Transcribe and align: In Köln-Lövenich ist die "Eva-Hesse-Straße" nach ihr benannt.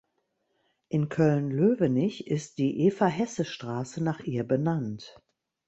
In 0.89 1.09
Köln-Lövenich 1.09 2.25
ist 2.25 2.57
die 2.57 2.87
"Eva-Hesse-Straße" 2.87 4.03
nach 4.03 4.21
ihr 4.21 4.43
benannt. 4.43 5.21